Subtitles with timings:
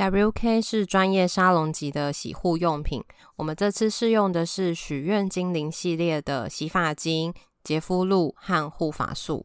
[0.00, 3.04] WK 是专业沙龙级的洗护用品。
[3.36, 9.44] 我们这次试用的是许愿精灵系列的洗发精、洁肤露和护发素，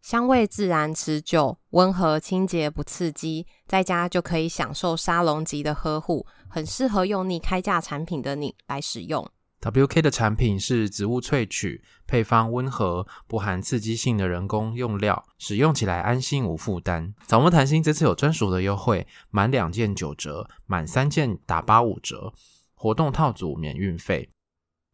[0.00, 9.28] 香味自然持久，温和清洁不刺激，在家就可以享受沙龙级的呵护，很适合用腻开价产品的你来使用。
[9.62, 17.14] WK 的产品是植物萃取，配方温和，不含刺激性的人工用料，使用起来安心无负担。
[17.26, 22.32] 草木谈心这次有专属的优惠，满两件九折，满三件打八五折，
[22.74, 24.30] 活动套组免运费。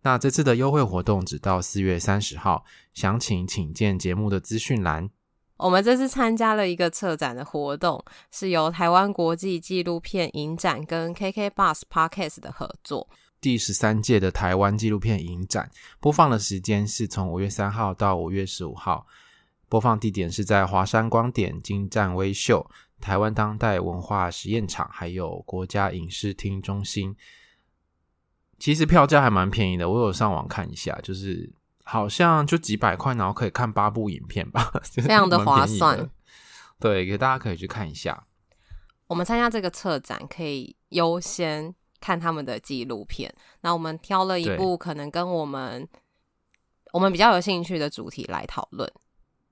[0.03, 5.11] 那这次的优惠活动只到四月三十号，详情请见节目的资讯栏。
[5.59, 13.09] 我们这次参加了一个策展的活动，是由台湾国际纪录片影展跟 KK Bus Podcast 的合作。
[13.47, 19.07] 第十三届的台湾纪录片影展播放的时间是从五月三号到五月十五号，
[19.69, 22.69] 播放地点是在华山光点、金站威秀、
[23.01, 27.15] 台湾当代文化实验场，还有国家影视厅中心。
[28.59, 31.53] 其实票价还蛮便宜的，我有上网看一下，就是
[31.85, 36.11] 好像就几百块，然后可以看八部影片吧， 非常的划算。
[36.81, 38.27] 对，给大家可以去看一下。
[39.07, 41.77] 我们参加这个策展可以优先。
[42.07, 45.89] 看他们的纪录片，那我们挑了一部可能跟我们
[46.93, 48.89] 我们比较有兴趣的主题来讨论。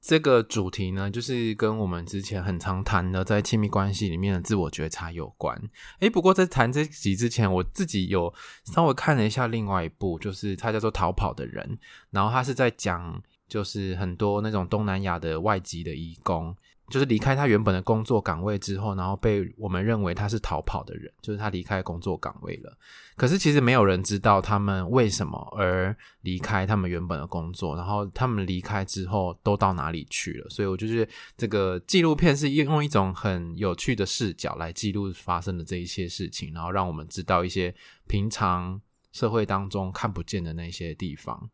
[0.00, 5.60] 这个主题呢，就是跟我们之前很常谈的在亲密关系里面的自我觉察有关。
[5.98, 8.32] 诶，不过在谈这集之前，我自己有
[8.66, 11.68] 稍微看了一下另外一部，就是它叫做《逃跑的人》，
[12.10, 16.54] 然后它是在讲，就是很多那种东南亚的外籍的移工。
[16.88, 22.76] 就是离开他原本的工作岗位之后，然后被我们认为他是逃跑的人，就是他离开工作岗位了。
[23.16, 30.48] 可是其实没有人知道他们为什么而离开他们原本的工作，然后他们离开之后都到哪里去了。
[30.50, 37.74] 所以我就觉得这个纪录片是用一种很有趣的视角来记录发生的这一些事情，然后让我们知道一些
[38.06, 38.80] 平常
[39.12, 41.48] 社会当中看不见的那些地方。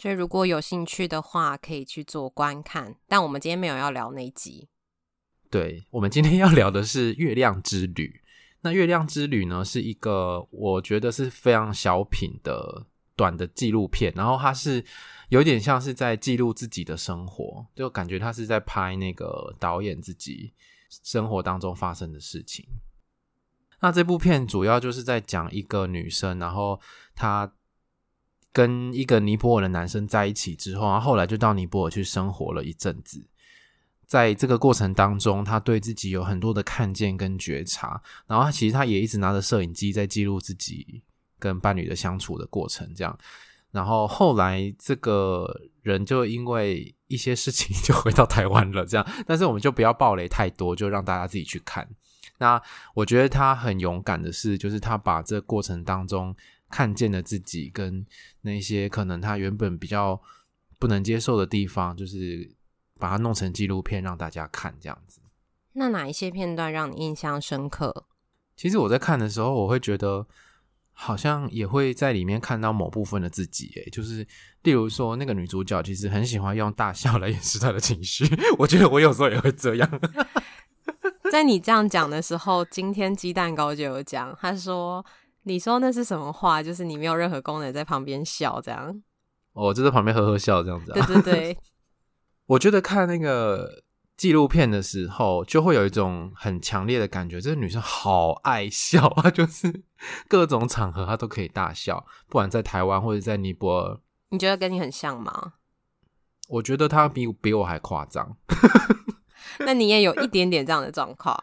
[0.00, 2.96] 就如果有兴趣的话，可以去做观看。
[3.06, 4.66] 但我们今天没有要聊那一集。
[5.50, 8.22] 对，我们今天要聊的是《月亮之旅》。
[8.62, 14.10] 那《月亮之旅》呢，是一个我觉得是非常小品的短的纪录片。
[14.16, 14.82] 然后它是
[15.28, 20.54] 有点像是在记录自己的生活，就感觉他是在拍那个导演自己
[20.88, 22.66] 生活当中发生的事情。
[23.80, 26.80] 那这部片主要就是在讲一个女生，然后
[27.14, 27.52] 她。
[28.52, 33.26] 跟一个尼泊尔的男生在一起之后，然后后来就到尼泊尔去生活了一阵子。
[34.06, 41.00] 在这个过程当中，他对自己有很多的看见跟觉察，然后他其实他也一直拿着摄影机在记录自己
[41.38, 43.16] 跟伴侣的相处的过程，这样。
[43.70, 45.48] 然后后来这个
[45.82, 49.06] 人就因为一些事情 就回到台湾了，这样。
[49.24, 51.88] 但是我们就不要暴雷太多，就让大家自己去看。
[52.40, 52.60] 那
[52.94, 56.34] 我觉得他很勇敢的是，就是他把这过程当中。
[56.72, 58.06] 看见的自己跟
[58.42, 60.22] 那些可能他原本比较
[60.78, 62.48] 不能接受的地方，就是
[62.96, 65.20] 把它弄成纪录片让大家看这样子。
[65.72, 68.06] 那哪一些片段让你印象深刻？
[68.56, 70.24] 其实我在看的时候，我会觉得
[70.92, 74.24] 好像也会在里面看到某部分的自己，诶，就是
[74.62, 78.24] 例如说那个女主角其实很喜欢用大笑来掩饰她的情绪，
[78.60, 80.00] 我觉得我有时候也会这样。
[81.32, 85.04] 在你这样讲的时候，今天鸡蛋糕就有讲，他说。
[85.44, 86.62] 你说那是什么话？
[86.62, 89.02] 就是你没有任何功能，在旁边笑这样。
[89.54, 91.06] 哦，就在旁边呵呵笑这样子啊。
[91.06, 91.58] 对对对，
[92.44, 93.82] 我觉得看那个
[94.18, 99.82] 纪录片的时候，就会有一种很强烈的感觉，这个女生好爱笑啊，就是
[100.28, 103.98] 各种场合她都可以大笑，不管在台湾或者在尼泊尔。
[104.28, 105.54] 你觉得跟你很像吗？
[106.50, 108.36] 我觉得她比比我还夸张。
[109.60, 111.36] 那你也有一点点这样的状况？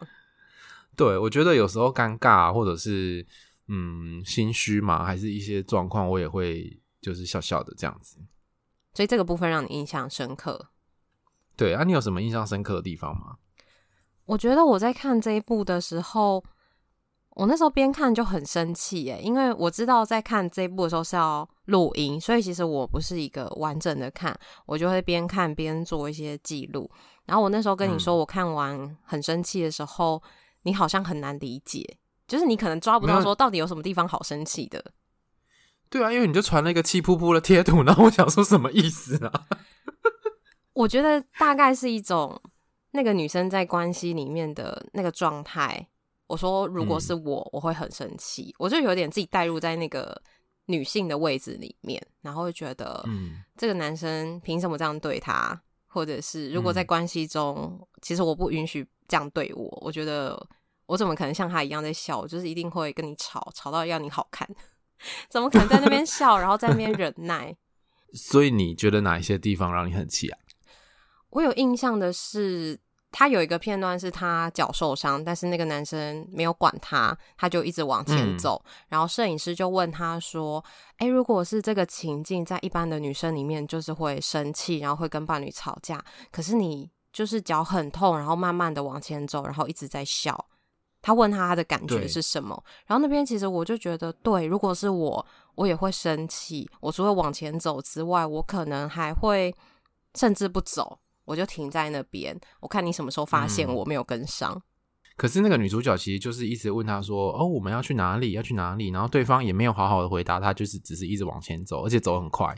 [0.96, 3.26] 对，我觉得有时候尴尬，或者是。
[3.70, 8.16] 嗯，心虚嘛，还是一些状况，我也会就是笑笑的这样子。
[8.94, 10.70] 所以这个部分让你印象深刻。
[11.54, 13.36] 对啊，你有什么印象深刻的地方吗？
[14.24, 16.42] 我觉得我在看这一部的时候，
[17.32, 24.34] 我那时候边看就很生气耶，因为我知道在看这一部的时候是要录音，所以其实我不是一个完整的看，
[24.64, 26.90] 我就会边看边做一些记录。
[27.28, 30.30] 然后我那时候跟你说，我看完很生气的时候，嗯、
[30.62, 34.82] 你好像很难理解，就是你可能抓不到说到底有什么地方好生气的。
[35.90, 39.46] 对啊，因为你就传了一个气噗噗的贴图，然后我想说什么意思啊？
[40.72, 42.40] 我觉得大概是一种
[42.92, 45.86] 那个女生在关系里面的那个状态。
[46.26, 50.20] 我说如果是我，嗯、我会很生气，我就有点自己带入在那个
[50.66, 55.58] 女性的位置里面，然后会觉得，嗯，这个男生凭什么这样对她？
[55.88, 60.40] 或者是如果在关系中，嗯、其实我不允许这样对我，我觉得
[60.86, 62.20] 我怎么可能像他一样在笑？
[62.20, 64.48] 我就是一定会跟你吵，吵到要你好看，
[65.28, 67.56] 怎么可能在那边笑，然后在那边忍耐？
[68.14, 70.38] 所以你觉得哪一些地方让你很气啊？
[71.30, 72.78] 我有印象的是。
[73.10, 78.62] 他有一个片段是他脚受伤，但是那个男生没有管他，他就一直往前走。
[78.66, 80.62] 嗯、然后摄影师就问他说
[80.98, 86.04] ：“诶，如果是这个情境，在一般的女生里面，就是会生气，然后会跟伴侣吵架。
[86.30, 90.46] 可是你就是脚很痛，然后慢慢的往前走，然后一直在笑。”
[91.00, 92.62] 他问他他的感觉是什么？
[92.84, 96.68] 然后那边其实我就觉得，对，如果是我，我也会生气。
[96.80, 99.54] 我除了往前走之外，我可能还会
[100.16, 100.98] 甚至不走。
[101.28, 104.52] 我就停在那边，我看你什么时候发现我没有跟上。
[104.54, 104.62] 嗯。
[105.16, 108.32] 可是那个女主角其实就是一直问他说：“哦，我们要去哪里？
[108.32, 112.56] 要去哪里？”然后对方也没有好好的回答他，就是只是一直往前走，而且走很快。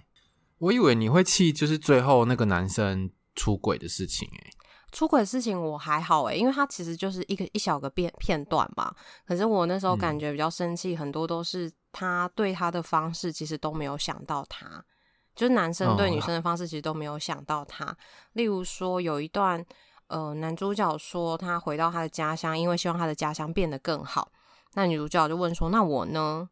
[0.58, 4.28] 我以为你会气，就是最后那个男生出轨的事情。
[4.28, 4.37] 欸。
[4.37, 4.50] 诶，
[4.93, 8.94] 出轨的事情我还好诶，因为他其实就是一个一小个片片段嘛。
[9.26, 14.84] 可是我那时候感觉比较生气，嗯、很多都是他对他的方式其实都没有想到他。
[15.35, 17.85] 就是男生对女生的方式其实都没有想到他。
[17.85, 17.94] Oh.
[18.35, 19.65] 例如说有一段，
[20.09, 24.31] 呃，男主角说他回到他的家乡，因为希望他的家乡变得更好。
[24.75, 26.49] 那女主角就问说：“那我呢？”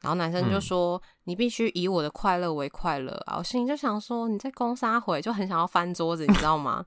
[0.00, 6.84] 然后男生就说：“嗯、你必须以我的快乐为快乐啊！”我心里就想说：“你在攻杀回，就很想要翻桌子，你知道吗？”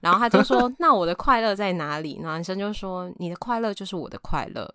[0.00, 4.72] 然后他就说：“那我的快乐在哪里？”男生就说：“你的快乐就是我的快乐。”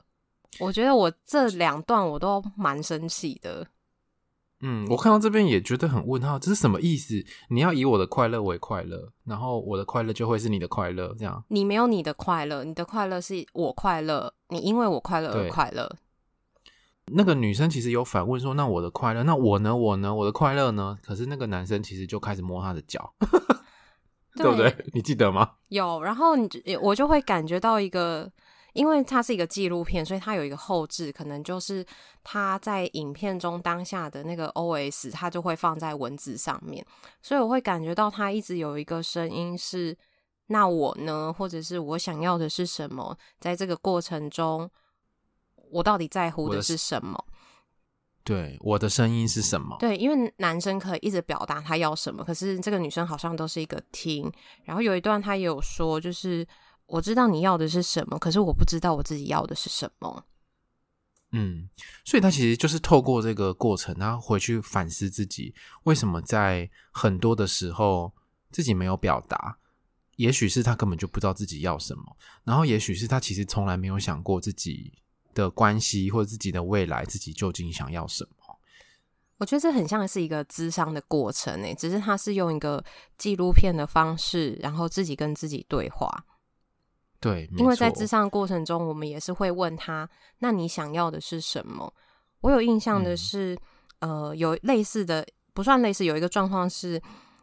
[0.60, 3.66] 我觉得我这两段我都蛮生气的。
[4.62, 7.24] 嗯，我看到这边也觉得很问号，这是什么意思？
[7.50, 11.42] 你要以我的快乐为快乐，然后我的快乐就会是你的快乐，这样？
[11.48, 15.96] 你没有你的快乐，你的快乐是我快乐，你因为我快乐而快乐。
[17.12, 19.76] 那个女生其实有反问说：“那我的快乐，那我呢？
[19.76, 20.14] 我呢？
[20.14, 23.14] 我的快乐呢？”可是那个男生其实就开始摸她的脚，
[24.36, 24.86] 对， 对不对？
[24.94, 25.52] 你记得吗？
[25.70, 26.50] 有，然后你
[26.82, 28.30] 我就会感觉到一个。
[28.74, 31.84] 因为它是一个纪录片，所以它有一个后置，可能就是
[32.24, 36.86] 他在影片中当下的那个 OS，它就会放在文字上面，
[37.22, 39.98] 所以我会感觉到他一直有一个声音是
[40.48, 43.18] “那我呢？”或者是我想要的是什么？
[43.40, 44.70] 在这个过程中，
[45.72, 47.26] 我到底在乎的是什么？
[48.24, 49.76] 对，我的声音是什么？
[49.80, 54.32] 对，因为男生可以一直表达他要什么，可是这个女生好像都是一个听。
[54.64, 56.48] 然后有一段他也有说，就是。
[56.90, 60.26] 我知道你要的是什么，可是我不知道我自己要的是什么。
[61.32, 61.70] 嗯，
[62.04, 65.54] 所以他其实就是透过这个过程，他回去反思自己
[65.84, 68.12] 为什么在很多的时候
[68.52, 69.58] 自己没有表达。
[70.16, 74.92] 也许是他根本就不知道自己要什么，然后也许是他其实从来没有想过自己
[75.34, 78.60] 的关系或者自己的未来，自己究竟想要什么。
[79.38, 82.84] 我觉得这很像是一个咨商的过程诶，只是他是用一个
[83.18, 86.26] 纪录片的方式，然后自己跟自己对话。
[87.20, 90.10] 对，因为在咨商的过程中，我们也是会问他
[90.40, 91.94] ：“那你想要的是什么？”
[92.42, 93.58] 我有印象的是，
[94.00, 97.02] 嗯、呃，有类似的，不算类似，有一个状况是，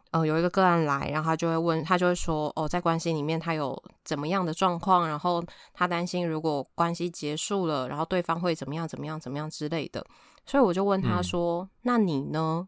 [0.09, 5.07] 呃，有一个个案来，然后他就会问，他就会说：“哦，在关系里面，他有怎么样的状况？
[5.07, 5.43] 然后
[5.73, 10.03] 他担心，如果关系结束了，然后对方会怎么样、怎么样、怎么样之类的。”
[10.43, 12.67] 所以我就问他说：“嗯、那你呢？”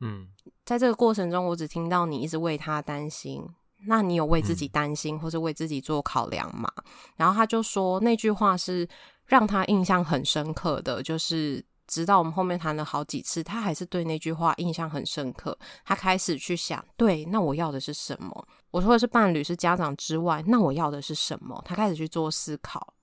[0.00, 0.28] 嗯，
[0.66, 3.48] 在这个过程中，我只听到你一直为他担心。
[3.86, 6.70] 那你有为自己担心，或是为自己做考量吗？
[6.76, 6.84] 嗯、
[7.16, 8.88] 然后他就说那句话是
[9.26, 15.56] 让他印象很深刻的，就是直到我们后面谈了好几次，他还是对那句话印象很深刻。
[15.84, 18.46] 他开始去想，对，那我要的是什么？
[18.70, 21.62] 我说的是伴侣、是家长之外，那我要的是什么？
[21.64, 22.94] 他开始去做思考。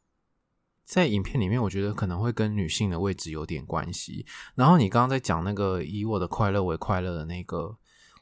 [0.83, 4.25] 在影片里面，我觉得可能会跟女性的位置有点关系。
[4.55, 7.77] 然后你刚刚在讲那个以我的快乐为快乐的那个。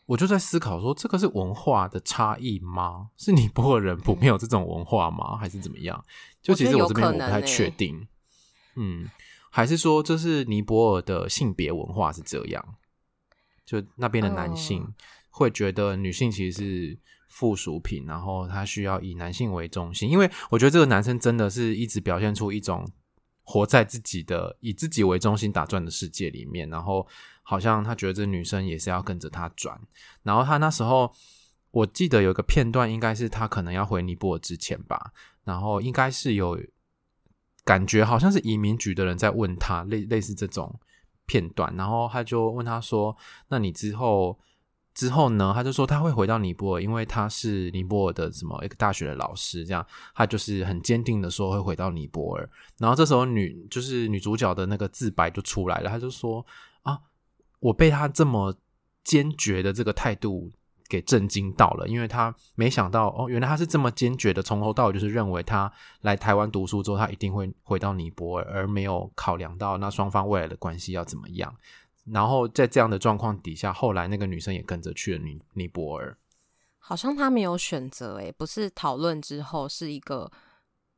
[0.10, 3.12] 我就在思考说，这个是文化的差异吗？
[3.16, 5.38] 是尼泊尔人普遍有这种文化吗？
[5.38, 6.04] 还是怎么样？
[6.42, 7.96] 就其实我这边我不太确定。
[8.00, 8.08] 欸、
[8.78, 9.08] 嗯，
[9.52, 12.76] 还是说这是尼泊尔的性别文化是这样？
[13.64, 14.84] 就那边的男性
[15.30, 16.98] 会觉得女性其实是
[17.28, 20.10] 附属品，然后他需要以男性为中心。
[20.10, 22.84] 因为我觉得这个男生真的是一直表现出一种
[23.44, 27.06] 活在自己的以自己为中心打转的世界里面，然后。
[27.50, 29.82] 好像他觉得这女生也是要跟着他转，
[30.22, 31.12] 然后他那时候
[31.72, 35.12] 我记得有个片段，应该是他可能要回尼泊尔之前吧，
[35.46, 36.60] 然后应该是有
[37.66, 40.80] 感觉，好像是移民局的人在问他，类类似这种
[41.26, 43.18] 片段，然后他就问他说
[43.50, 44.38] ：“那你之后？”
[44.96, 52.50] 之后呢，他就说他会回到尼泊尔，因为他是尼泊尔的什么一个大学的老师，这样他就是很坚定的说会回到尼泊尔。
[52.80, 56.46] 然后这时候女就是女主角的那个自白就出来了，他就说，
[57.60, 58.56] 我被他这么
[59.04, 60.52] 坚决的这个态度
[60.88, 71.56] 给震惊到了，因为他没想到哦，原来他是这么坚决的，从头到尾就是认为他来台湾读书之后，他一定会回到尼泊尔，而没有考量到那双方未来的关系要怎么样。
[72.06, 76.18] 然后在这样的状况底下，后来那个女生也跟着去了尼尼泊尔。
[76.80, 80.32] 好像他没有选择，诶，不是讨论之后是一个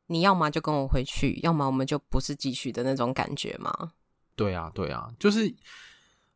[0.07, 3.91] 你要么就跟我回去，要么我们就不是继续的那种感觉吗？
[4.37, 5.53] 对啊，对啊，就是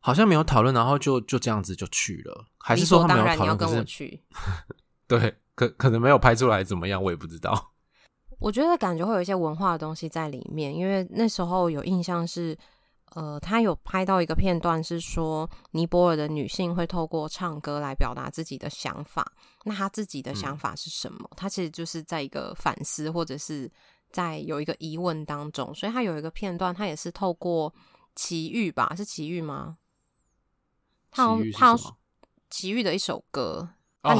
[0.06, 3.42] 好像没有讨论，然后就就这样子就去了，还是说他没有讨论？
[3.42, 4.22] 你要跟我去？
[5.08, 7.72] 对，可可能没有拍出来怎么样，我也不知道。
[8.38, 12.56] 我觉得感觉会有一些文化的东西在里面，因为那时候有印象是。
[13.14, 19.24] 呃，他有拍到一个片段，是说尼泊尔的女性会透过唱歌来表达自己的想法。
[19.64, 21.20] 那他自己的想法是什么？
[21.22, 23.70] 嗯、他其实就是在一个反思，或者是
[24.10, 25.72] 在有一个疑问当中。
[25.72, 27.72] 所以他有一个片段，他也是透过
[28.16, 28.92] 奇遇吧？
[28.94, 29.78] 是奇遇吗？
[31.10, 31.76] 他他
[32.50, 33.68] 奇遇的一首歌。
[34.02, 34.14] 哦，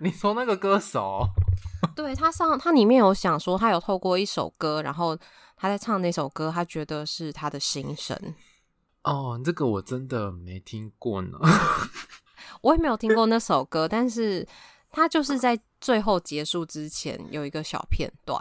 [0.00, 1.26] 你， 你说那个歌手？
[1.94, 5.18] 对，他上他里面有想说，他有透过一首歌，然后。
[5.60, 8.16] 他在唱那首歌，他觉得是他的心声。
[9.02, 11.36] 哦，这个我真的没听过呢。
[12.62, 14.46] 我也没有听过那首歌，但是
[14.88, 18.40] 他就是在最后结束之前有一个小片段。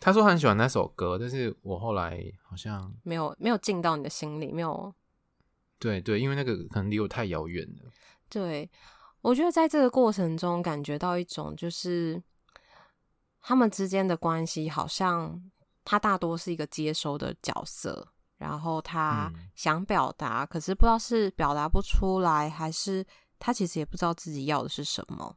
[0.00, 4.92] 他说很喜欢那首歌，但是我后来好像没有没有进到你的心里，没有。
[5.78, 7.90] 对对，因为那个可能离我太遥远了。
[8.28, 8.70] 对，
[9.20, 12.22] 我觉得在这个过程中感觉到一种，就是
[13.40, 15.50] 他们之间的关系好像。
[15.90, 18.06] 他大多是一个接收的角色，
[18.36, 23.02] 然后他想表达，嗯、可是不知道是表达不出来，还是
[23.38, 25.34] 他其实也不知道自己要的是什么。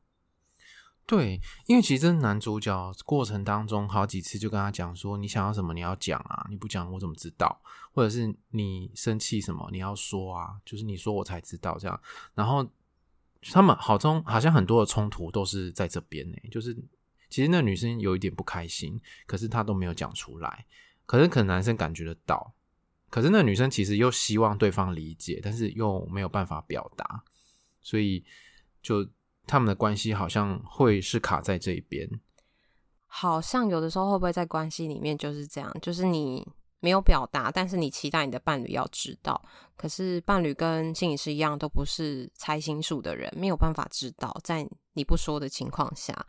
[1.05, 6.47] 对，因为其实男主角过程当中好几次就跟他讲说：“你想要什么，你要讲啊！
[6.49, 7.61] 你不讲，我怎么知道？
[7.91, 10.55] 或者是你生气什么，你要说啊！
[10.65, 12.01] 就是你说我才知道这样。”
[12.33, 12.65] 然后
[13.51, 16.77] 他们好中好像很多的冲突都是在这边呢，就是。
[17.29, 20.65] 其实那女生有一点不开心，可是她都没有讲出来。
[21.05, 22.53] 可是可能男生感觉得到，
[23.09, 27.23] 可是那女生其实又希望对方理解，但是又没有办法表达，
[27.81, 28.25] 所以
[28.81, 29.07] 就
[29.51, 32.07] 他们的关系好像会是卡在这一边。
[33.05, 36.47] 好像有的时候会不会在关系里面就是这样，就是你
[36.79, 39.43] 没有表达，但是你期待你的伴侣要知道，
[39.75, 46.25] 可是伴侣跟心理师一样，都不是猜心术的人，没有办法知道，在你不说的情况下。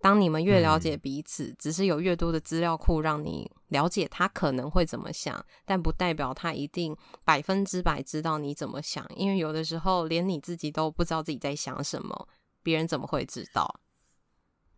[0.00, 12.28] 当你们越了解彼此，嗯、只是有越多的资料库让你了解他可能会怎么想，但不代表他一定百分之百知道你怎么想，因为有的时候连你自己都不知道自己在想什么，
[12.62, 13.80] 别人怎么会知道？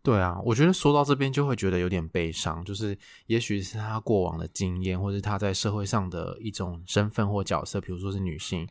[0.03, 2.97] 对啊，我觉得说到这边就会觉得有点悲伤，就是
[3.27, 8.67] 也许是他过往的经验，或是他在社会上的一种身份或角色，比如说是女性，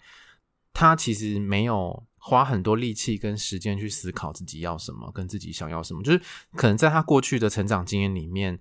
[0.72, 2.04] 他其实没有。
[2.22, 6.20] 花很多力气跟时间去思考自己要什么，跟自己想要什么，就是
[6.52, 8.60] 可能在他过去的成长经验里面，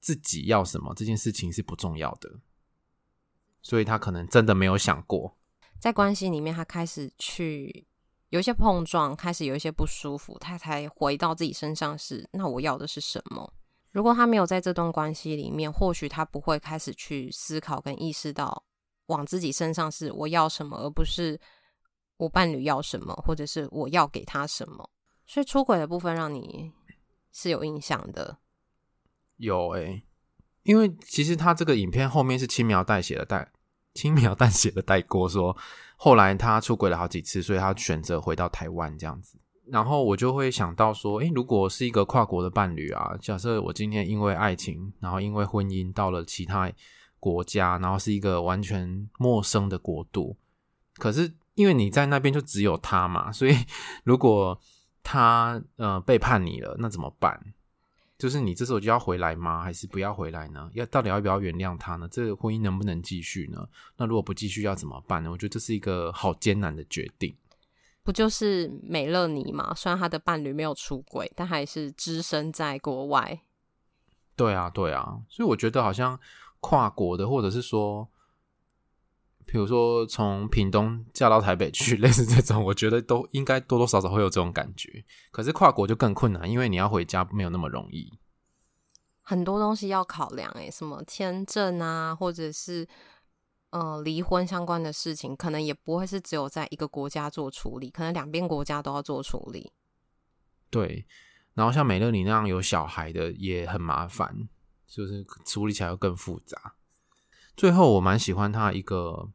[0.00, 2.40] 自己要什么这件事情是不重要的，
[3.62, 5.36] 所以他可能真的没有想过，
[5.78, 7.86] 在关系里面，他开始去
[8.30, 13.52] 有一些碰撞，开始有一些不舒服，他才回到自己身上是，那我要的是什么？
[13.92, 18.64] 如果他没有在这段关系里面，或许他不会开始去思考跟意识到
[19.06, 21.38] 往自己身上是我要什么，而不是。
[22.20, 24.90] 我伴侣要什么，或者是我要给他什么，
[25.26, 26.70] 所以出轨的部分让你
[27.32, 28.36] 是有印象的。
[29.36, 30.02] 有诶、
[30.64, 33.50] 因为其实他这个影片后面是轻描淡写的带，
[33.94, 35.56] 轻描淡写的带过说，
[35.96, 39.38] 后来他出轨了好几次，所以他选择回到台湾这样子。
[39.66, 46.70] 然后我就会想到说，诶、如果是一个跨国的伴侣啊，假设我今天因为爱情，然后因为婚姻到了其他
[47.18, 50.36] 国家，然后是一个完全陌生的国度，
[50.94, 51.32] 可是。
[51.56, 53.54] 因为你在那边就只有他嘛，所以
[54.02, 54.58] 如果
[55.02, 57.38] 他呃背叛你了，那怎么办？
[58.20, 59.62] 就是你这时候就要回来吗？
[59.62, 60.70] 还是不要回来呢？
[60.74, 62.06] 要到底要不要原谅他呢？
[62.12, 63.66] 这个婚姻能不能继续呢？
[63.96, 65.30] 那如果不继续要怎么办呢？
[65.30, 67.34] 我觉得这是一个好艰难的决定。
[68.02, 69.72] 不就是美乐妮吗？
[69.74, 73.40] 虽然他的伴侣没有出轨，但还是只身在国外。
[74.36, 76.20] 对啊，对啊，所以我觉得好像
[76.60, 78.06] 跨国的，或者是说。
[79.50, 85.04] 比如说从屏东嫁到台北去， 类似这种，我觉得都应该多多少少会有这种感觉。
[85.32, 88.16] 可是跨国就更困难，因为你要回家没有那么容易，
[89.22, 92.86] 很多东西要考量，诶，什么签证啊，或者是
[93.70, 99.72] 呃离婚相关的事情，可能也不会是只有在一个国家做处理，可能两边国家都要做处理。
[100.70, 101.04] 对，
[101.54, 104.48] 然后像美乐你那样有小孩的也很麻烦，
[104.86, 106.76] 就是处理起来又更复杂。
[107.56, 109.28] 最后，我蛮喜欢他一个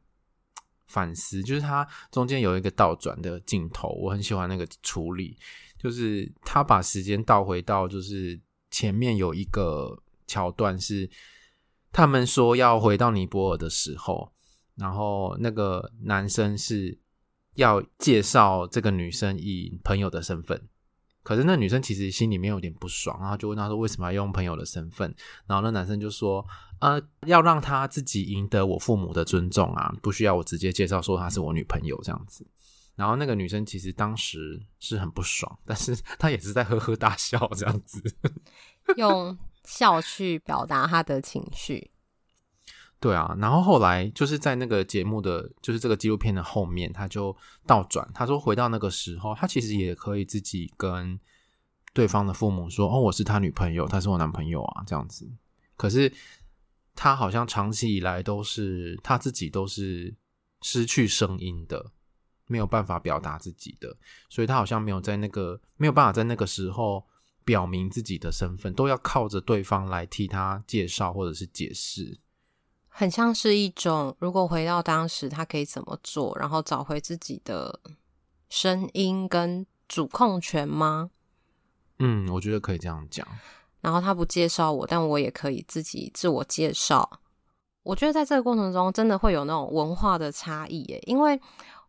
[0.87, 5.37] 反思，就是他中间有一个倒转的镜头，我很喜欢那个处理，
[5.77, 8.39] 就是他把时间倒回到，就是
[8.71, 11.09] 前面有一个桥段是
[11.91, 14.31] 他们说要回到尼泊尔的时候，
[14.75, 16.97] 然后那个男生是
[17.55, 20.67] 要介绍这个女生以朋友的身份。
[21.25, 25.11] 可是那女生其实心里面有点不爽，然后就问他说：“为什么要用朋友的身份？”
[25.47, 26.45] 然后那男生就说
[26.79, 32.45] ：“呃，要让他自己赢得我父母的尊重啊，不需要我直接介绍说她是我女朋友这样子。”
[32.95, 38.01] 然后那个女生其实当时是很不爽，但是她也是在呵呵大笑这样子，
[38.95, 41.91] 用笑去表达她的情绪。
[43.05, 51.19] 对啊，然后后来就是在那个节目的，就是这个纪录片的后面，他就倒转，他说回到那个时候，他其实也可以自己跟
[51.93, 55.31] 对方的父母说：“哦，我是他女朋友，他是我男朋友啊。”这样子。
[55.77, 56.11] 可是
[56.95, 60.11] 他好像长期以来都是他自己都是
[60.63, 61.91] 失去声音的，
[62.47, 63.95] 没有办法表达自己的，
[64.31, 67.05] 所以他好像没有在那个没有办法在那个时候
[67.43, 72.17] 表明自己的身份，都要靠着对方来替他介绍或者是解释。
[72.97, 77.77] 很像是一种，如果回到当时，他可以怎么做，然后找回自己的
[78.47, 81.09] 声音跟主控权吗？
[81.99, 83.27] 嗯，我觉得可以这样讲。
[83.81, 87.19] 然后他不介绍我，但我也可以自己自我介绍。
[87.83, 91.37] 我觉得在这个过程中，真的会有那种文化的差异耶，因为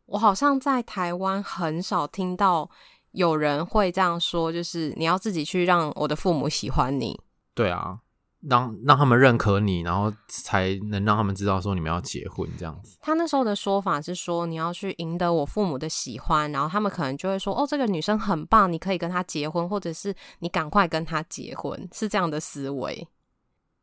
[0.06, 2.68] 我好像在台湾很少听到
[3.12, 7.20] 有人会这样说，就是你要自己去让我的父母喜欢你。
[7.54, 8.00] 对啊。
[8.42, 12.96] 让让他们认可你，然后才能让他们知道说你们要结婚这样子。
[13.00, 23.08] 他那时候的说法是说，你要去赢得我父母的喜欢，然后他们可能就会说，哦，这个女生很棒，你可以跟她结婚，或者是你赶快跟她结婚，是这样的思维。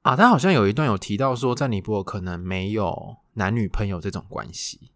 [0.03, 4.91] 啊，他好像有一段有提到说，在尼泊尔可能没有男女朋友这种关系，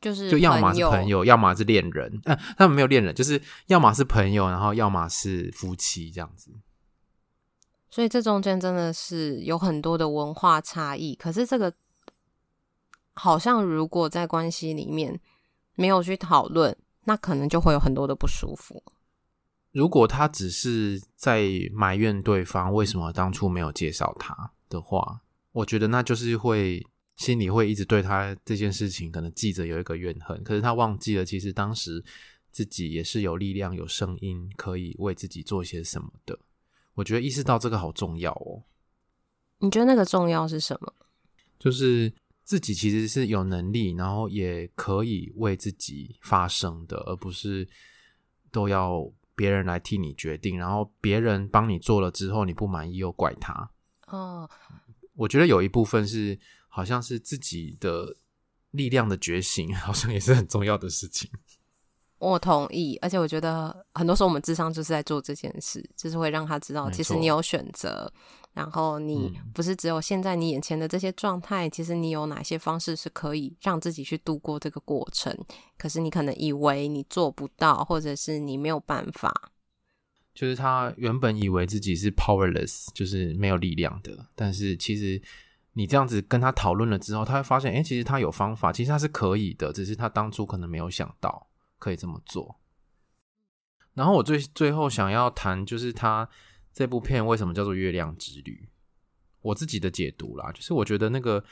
[0.00, 2.20] 就是就要么是朋友，要么是恋人。
[2.24, 6.52] 嗯、啊，他们没有恋人，就是要么是朋友，然后要么是夫妻这样子。
[7.94, 11.72] 所以这中间真的是有很多的文化差异，可是这个
[13.12, 15.20] 好像如果在关系里面
[15.76, 18.82] 没有去讨论，那可能就会有很多的不舒服。
[19.70, 25.20] 如果他只是在埋怨对方为什么当初没有介绍他的话，
[25.52, 32.04] 我觉得那就是会心里会一直对他这件事情可能记着有一个怨恨，可是他忘记了其实当时
[32.50, 36.36] 自己也是有力量、有声音可以为自己做些什么的。
[36.94, 38.64] 我觉得意识到这个好重要哦。
[39.58, 40.92] 你觉得那个重要是什么？
[41.58, 47.66] 就是自己其实是有能力，然后也可以为自己发声的，而不是
[48.50, 53.70] 都要别人来替你决定，然后别人帮你做了之后你不满意又怪他。
[54.08, 54.48] 哦，
[55.14, 58.16] 我觉得有一部分是好像是自己的
[58.72, 61.30] 力量的觉醒， 好像也是很重要的事情。
[62.30, 68.10] 我同意，而且我觉得很多时候我们智商就是在做这件事，就是会让他知道，其实你有选择，
[68.52, 75.36] 然后你不是只有现在你眼前的这些状态，嗯，其实你有哪些方式是可以让自己去度过这个过程。
[75.76, 79.50] 可是你可能以为你做不到，或者是你没有办法。
[80.34, 85.20] 就是他原本以为自己是 powerless，就是没有力量的，但是其实
[85.74, 91.46] 你这样子跟他讨论了之后，他会发现，哎，其实他有方法，其实他是可以的，只是他当初可能没有想到。
[91.84, 92.58] 可以这么做。
[93.92, 96.26] 然后我最最后想要谈，就是他
[96.72, 98.66] 这部片为什么叫做《月亮之旅》？
[99.42, 101.44] 我自己的解读啦，就是我觉得那个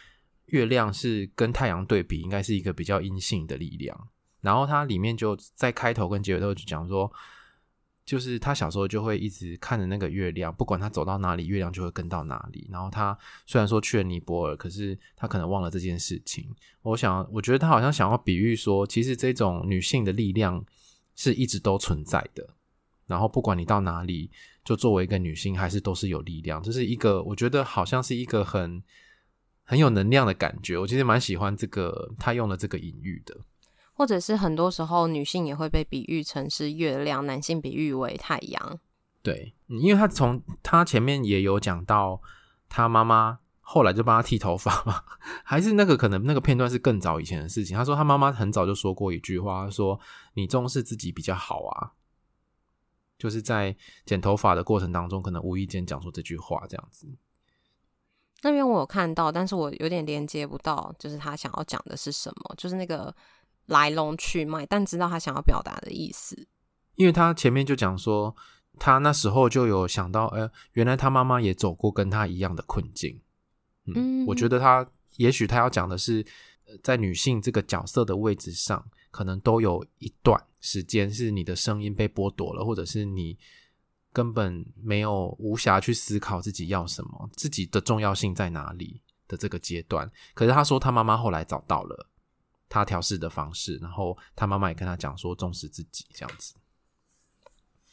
[0.47, 4.09] 月亮是跟太阳对比，应该是一个比较阴性的力量。
[4.41, 7.13] 然后它里面就在开头跟结尾都就讲说。
[8.13, 12.69] 就是他小时候就会一直看着那个月亮，不管他走到哪里，月亮就会跟到哪里。
[12.71, 16.55] 然后他虽然说去了尼泊尔，可是他可能忘了这件事情。
[16.83, 20.63] 我想，我觉得他好像想要比喻说，其实这种女性的力量
[21.17, 22.47] 是一直都存在的。
[23.07, 24.31] 然后不管你到哪里，
[24.63, 26.63] 就作为一个女性，还是都是有力量。
[26.63, 28.83] 这是一个，我觉得好像是一个很
[29.65, 30.77] 很有能量的感觉。
[30.77, 33.35] 我其实蛮喜欢这个他用了这个隐喻的。
[33.93, 38.79] 或者是很多时候，女性也会被比喻成是月亮，男性比喻为太阳。
[39.23, 42.21] 对，因为他从他前面也有讲到，
[42.69, 45.05] 他妈妈后来就帮他剃头发嘛？
[45.45, 47.77] 还是那个可能那个片段是更早以前的事情？
[47.77, 50.01] 他说他妈妈很早就说过一句话，说
[50.35, 51.93] 你重视自己比较好啊。
[53.19, 57.07] 就是在剪头发的过程当中，可能无意间讲出这句话，这样子。
[58.43, 63.15] 那边我有看到，但是我有点连接不到，就是他想要讲的是什么，就是那个
[63.67, 66.47] 来龙去脉，但知道他想要表达的意思。
[66.95, 68.35] 因为他前面就讲说，
[68.79, 73.21] 他那时候就有想到，呃，原来他妈妈也走过跟他一样的困境。
[73.87, 76.25] 嗯，嗯我觉得他也许他要讲的是，
[76.83, 83.39] 在女性这个角色的位置上，可能都有一段时间是你的声音被剥夺了，或者是你。
[84.15, 90.07] 根本没有无暇去思考自己要什么，自己的重要性在哪里的这个阶段。
[90.35, 92.11] 可是他说他妈妈后来找到了
[92.73, 96.55] 他调试的方式，然后他妈妈也跟他讲说重视自己这样子。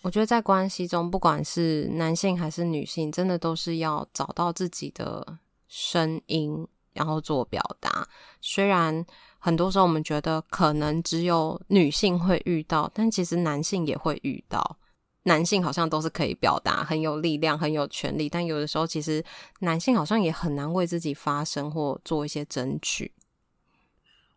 [0.01, 5.37] 我觉得在关系中，不管是男性还是女性，真的都是要找到自己的
[5.67, 8.07] 声音，然后做表达。
[8.39, 9.05] 虽然
[9.39, 14.77] 很多时候我们觉得可能只有女性会遇到，但其实男性也会遇到。
[15.23, 19.23] 男性好像都是可以表达，很有力量，很有权力，但有的时候其实
[19.59, 23.11] 男性好像也很难为自己发声或做一些争取。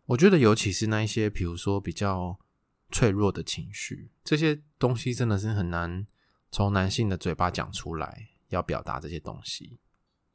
[0.05, 2.37] 我觉得，尤其是那一些，比如说比较
[2.91, 6.05] 脆弱的情绪，这些东西真的是很难
[6.51, 9.79] 从男性的嘴巴讲出来，要表达这些东西。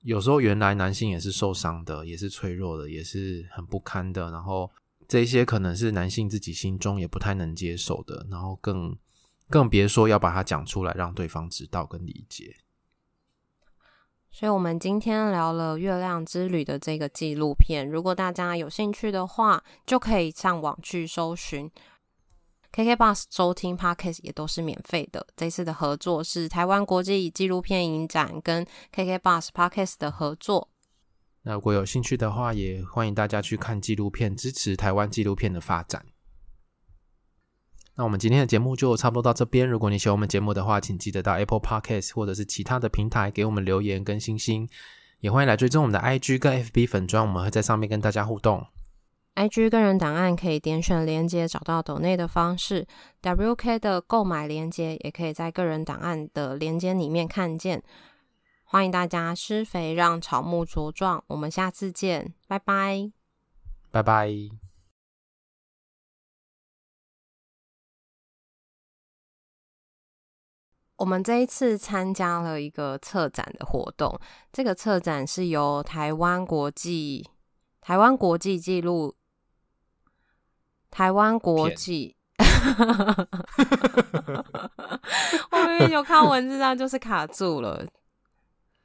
[0.02, 4.31] 有时候，原来男性也是受伤的，也是脆弱的，也是很不堪的。
[4.31, 4.70] 然后，
[5.07, 8.96] 这些可能是男性自己心中也不太能接受的，然后更。
[9.50, 12.54] 更别说要把它讲出来，让对方知道跟理解。
[14.31, 17.88] 所以，我们今天聊了《月亮之旅》的这个纪录片。
[17.88, 21.71] 如果大家有兴趣的话，就可以上网去搜寻。
[22.71, 25.27] KK Bus 收听 Podcast 也都是免费的。
[25.35, 30.69] 这次的合作是台湾国际纪录片影展跟 KK Bus Podcast 的合作。
[31.43, 36.05] 那如果有兴趣的话，也欢迎大家去看纪录片，支持台湾纪录片的发展。
[37.99, 39.69] 那我们今天的节目就差不多到这边。
[39.69, 44.69] 如果你喜欢我们节目的话，请记得到 Apple Podcast 或者是其他的平台给我们留言跟星星。
[45.19, 48.65] 也欢迎来追踪我们的 IG 跟 FB 粉砖，我们会在上面跟大家互动。
[49.35, 52.87] IG 个人档案可以点选连接找到抖内的方式
[53.21, 57.83] ，WK 的购买连接也可以在个人档案的连接里面看见。
[58.63, 63.11] 欢迎大家施肥让草木茁壮，我们下次见，拜拜，
[63.91, 64.67] 拜拜。
[70.99, 74.19] 我们这一次参加了一个策展的活动，
[74.53, 77.29] 这个策展是由台湾国际、
[77.81, 79.15] 台湾国际记录、
[80.91, 82.17] 台湾国际，
[85.51, 87.87] 我明明有看文字上就是卡住了。